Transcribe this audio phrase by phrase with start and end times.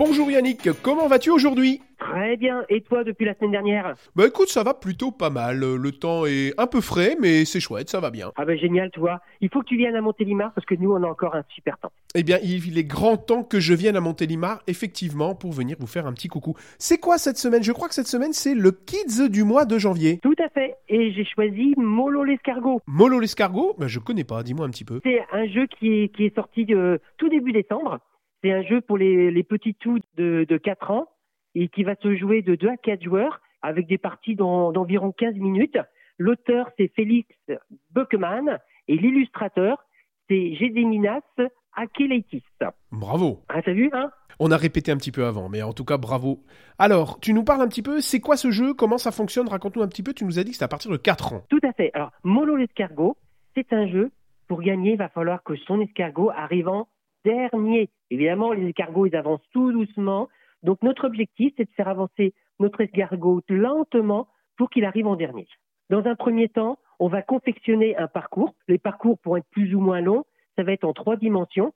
[0.00, 2.64] Bonjour Yannick, comment vas-tu aujourd'hui Très bien.
[2.70, 5.60] Et toi, depuis la semaine dernière Bah écoute, ça va plutôt pas mal.
[5.60, 8.32] Le temps est un peu frais, mais c'est chouette, ça va bien.
[8.36, 9.20] Ah bah génial, toi.
[9.42, 11.76] Il faut que tu viennes à Montélimar parce que nous, on a encore un super
[11.76, 11.92] temps.
[12.14, 15.86] Eh bien, il est grand temps que je vienne à Montélimar, effectivement, pour venir vous
[15.86, 16.54] faire un petit coucou.
[16.78, 17.62] C'est quoi cette semaine?
[17.62, 20.18] Je crois que cette semaine, c'est le Kids du mois de janvier.
[20.22, 20.76] Tout à fait.
[20.88, 22.80] Et j'ai choisi Molo l'escargot.
[22.86, 23.74] Molo l'escargot?
[23.76, 25.00] Bah je connais pas, dis-moi un petit peu.
[25.04, 27.98] C'est un jeu qui est, qui est sorti de, tout début décembre.
[28.42, 31.08] C'est un jeu pour les, les petits tout de, de 4 ans
[31.54, 35.34] et qui va se jouer de 2 à 4 joueurs avec des parties d'environ 15
[35.34, 35.78] minutes.
[36.18, 37.28] L'auteur, c'est Félix
[37.90, 39.78] Buckman et l'illustrateur,
[40.28, 41.20] c'est Gédéminas
[41.74, 42.44] Akelaitis.
[42.90, 43.42] Bravo.
[43.48, 44.10] Ah, t'as vu, hein?
[44.38, 46.42] On a répété un petit peu avant, mais en tout cas, bravo.
[46.78, 48.72] Alors, tu nous parles un petit peu, c'est quoi ce jeu?
[48.72, 49.48] Comment ça fonctionne?
[49.48, 50.14] Raconte-nous un petit peu.
[50.14, 51.42] Tu nous as dit que c'est à partir de 4 ans.
[51.50, 51.90] Tout à fait.
[51.92, 53.16] Alors, Molo l'escargot,
[53.54, 54.10] c'est un jeu.
[54.48, 56.88] Pour gagner, il va falloir que son escargot arrive en
[57.24, 57.90] dernier.
[58.10, 60.28] Évidemment, les escargots, ils avancent tout doucement.
[60.62, 65.46] Donc, notre objectif, c'est de faire avancer notre escargot lentement pour qu'il arrive en dernier.
[65.88, 68.54] Dans un premier temps, on va confectionner un parcours.
[68.68, 70.24] Les parcours pourront être plus ou moins longs.
[70.56, 71.72] Ça va être en trois dimensions.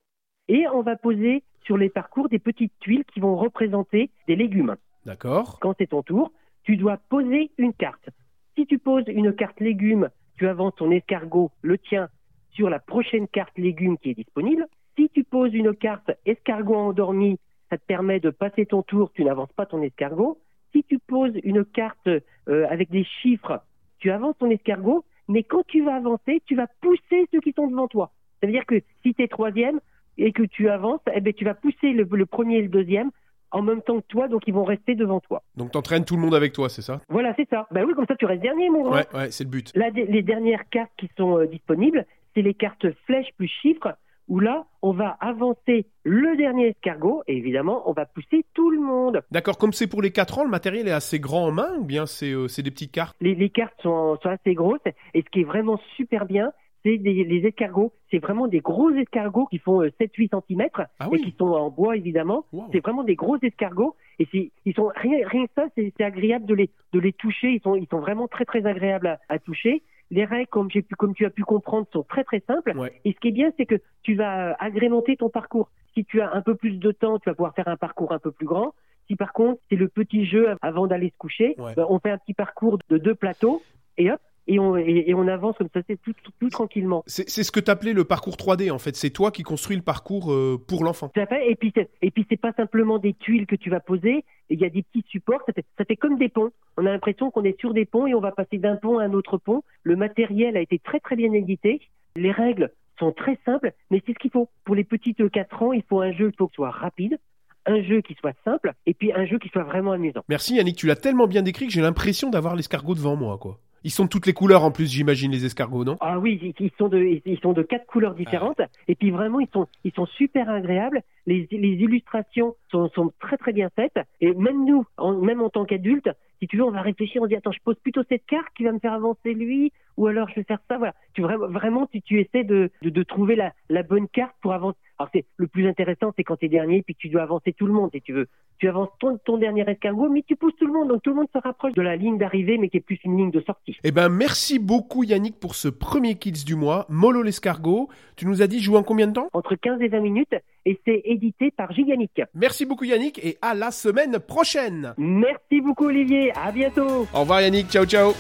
[0.49, 4.77] Et on va poser sur les parcours des petites tuiles qui vont représenter des légumes.
[5.07, 5.59] D'accord.
[5.61, 6.31] Quand c'est ton tour,
[6.63, 8.11] tu dois poser une carte.
[8.57, 12.09] Si tu poses une carte légumes, tu avances ton escargot, le tien,
[12.51, 14.67] sur la prochaine carte légumes qui est disponible.
[14.97, 17.39] Si tu poses une carte escargot endormi,
[17.71, 20.39] ça te permet de passer ton tour, tu n'avances pas ton escargot.
[20.73, 23.61] Si tu poses une carte euh, avec des chiffres,
[23.99, 27.67] tu avances ton escargot, mais quand tu vas avancer, tu vas pousser ceux qui sont
[27.67, 28.13] devant toi.
[28.41, 29.81] Ça veut dire que si tu es troisième
[30.19, 33.11] et que tu avances, eh ben, tu vas pousser le, le premier et le deuxième
[33.51, 35.43] en même temps que toi, donc ils vont rester devant toi.
[35.57, 37.01] Donc t'entraînes tout le monde avec toi, c'est ça?
[37.09, 37.69] Voilà, c'est ça.
[37.71, 38.97] Ben oui, comme ça tu restes dernier, mon grand.
[38.97, 39.71] Ouais, ouais, c'est le but.
[39.77, 43.97] Là, les dernières cartes qui sont euh, disponibles, c'est les cartes flèches plus chiffres,
[44.35, 48.81] où là, on va avancer le dernier escargot, et évidemment, on va pousser tout le
[48.81, 49.23] monde.
[49.31, 51.85] D'accord, comme c'est pour les 4 ans, le matériel est assez grand en main, ou
[51.85, 53.15] bien c'est euh, des petites cartes?
[53.21, 54.81] Les, les cartes sont, sont assez grosses,
[55.15, 56.51] et ce qui est vraiment super bien,
[56.85, 57.93] c'est les escargots.
[58.11, 60.69] C'est vraiment des gros escargots qui font euh, 7-8 cm
[60.99, 62.45] Ah et qui sont en bois évidemment.
[62.53, 62.65] Wow.
[62.73, 64.29] C'est vraiment des gros escargots et
[64.67, 67.53] ils sont rien, rien que ça, c'est c'est agréable de les de les toucher.
[67.53, 69.83] Ils sont ils sont vraiment très très agréables à, à toucher.
[70.11, 72.77] Les règles, comme j'ai pu comme tu as pu comprendre, sont très très simples.
[72.77, 73.01] Ouais.
[73.05, 75.71] Et ce qui est bien, c'est que tu vas euh, agrémenter ton parcours.
[75.95, 78.19] Si tu as un peu plus de temps, tu vas pouvoir faire un parcours un
[78.19, 78.75] peu plus grand.
[79.07, 81.75] Si par contre c'est le petit jeu avant d'aller se coucher, Ouais.
[81.75, 83.63] ben, on fait un petit parcours de deux plateaux
[83.99, 84.21] et hop.
[84.47, 87.03] Et on, et, et on avance comme ça, c'est tout, tout, tout tranquillement.
[87.07, 88.95] C'est ce que t'appelais le parcours 3D, en fait.
[88.97, 91.11] C'est toi qui construis le parcours euh, pour l'enfant.
[91.17, 91.73] Et puis,
[92.03, 94.25] et puis c'est pas simplement des tuiles que tu vas poser.
[94.51, 95.41] Il y a des petits supports.
[95.47, 96.51] Ça fait, ça fait comme des ponts.
[96.77, 99.05] On a l'impression qu'on est sur des ponts et on va passer d'un pont à
[99.05, 99.63] un autre pont.
[99.83, 101.81] Le matériel a été très très bien édité.
[102.17, 104.49] Les règles sont très simples, mais c'est ce qu'il faut.
[104.65, 107.19] Pour les petites 4 ans, il faut un jeu, il faut que ce soit rapide,
[107.67, 110.23] un jeu qui soit simple, et puis un jeu qui soit vraiment amusant.
[110.29, 113.59] Merci Yannick, tu l'as tellement bien décrit que j'ai l'impression d'avoir l'escargot devant moi, quoi.
[113.85, 115.97] Ils sont de toutes les couleurs en plus, j'imagine, les escargots, non?
[116.01, 118.61] Ah oui, ils- sont de, ils sont de quatre couleurs différentes.
[118.89, 121.03] Et puis vraiment, ils sont, ils sont super agréables.
[121.27, 123.99] Les, les illustrations sont, sont très très bien faites.
[124.21, 126.09] Et même nous, en- même en tant qu'adultes,
[126.41, 128.65] si tu veux, on va réfléchir, on dit attends, je pose plutôt cette carte qui
[128.65, 130.79] va me faire avancer lui, ou alors je vais faire ça.
[130.79, 130.95] Voilà.
[131.13, 134.53] Tu vraiment, vraiment, tu, tu essaies de, de, de trouver la, la bonne carte pour
[134.53, 134.79] avancer.
[134.99, 137.53] Alors c'est le plus intéressant, c'est quand tu es dernier, puis que tu dois avancer
[137.53, 138.29] tout le monde, si tu veux.
[138.59, 141.17] Tu avances ton, ton dernier escargot, mais tu pousses tout le monde, donc tout le
[141.17, 143.77] monde se rapproche de la ligne d'arrivée, mais qui est plus une ligne de sortie.
[143.83, 147.89] Eh ben, merci beaucoup Yannick pour ce premier Kids du mois, Molo l'escargot.
[148.17, 149.29] Tu nous as dit jouer en combien de temps?
[149.33, 150.35] Entre 15 et 20 minutes,
[150.67, 152.23] et c'est édité par Giganic.
[152.35, 154.95] Merci beaucoup Yannick et à la semaine prochaine.
[154.99, 157.07] Merci beaucoup Olivier, à bientôt.
[157.13, 158.13] Au revoir Yannick, ciao ciao